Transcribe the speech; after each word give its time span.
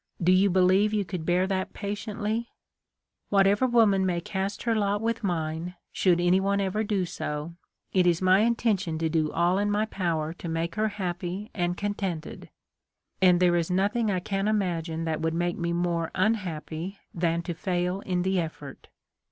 Do 0.19 0.31
you 0.31 0.49
believe 0.49 0.95
you 0.95 1.05
could 1.05 1.27
bear 1.27 1.45
that 1.45 1.73
patiently? 1.73 2.49
Whatever 3.29 3.67
woman 3.67 4.03
may 4.03 4.19
cast 4.19 4.63
her 4.63 4.73
lot 4.73 4.99
with 4.99 5.23
mine, 5.23 5.75
should 5.91 6.19
anyone 6.19 6.59
ever 6.59 6.83
do 6.83 7.05
so, 7.05 7.53
it 7.93 8.07
is 8.07 8.19
my 8.19 8.39
intention 8.39 8.97
to 8.97 9.09
do 9.09 9.31
all 9.31 9.59
in 9.59 9.69
my 9.69 9.85
power 9.85 10.33
to 10.33 10.49
make 10.49 10.73
her 10.73 10.87
happy 10.87 11.51
and 11.53 11.77
contented, 11.77 12.49
and 13.21 13.39
there 13.39 13.55
is 13.55 13.69
nothing 13.69 14.09
I 14.09 14.19
can 14.21 14.47
imagine 14.47 15.05
that 15.05 15.21
would 15.21 15.35
make 15.35 15.55
me 15.59 15.71
more 15.71 16.09
unhappy 16.15 16.97
than 17.13 17.43
to 17.43 17.53
fail 17.53 17.99
in 18.01 18.23
the 18.23 18.39
effort. 18.39 18.87